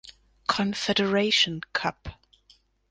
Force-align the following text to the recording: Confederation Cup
Confederation 0.47 1.61
Cup 1.77 2.09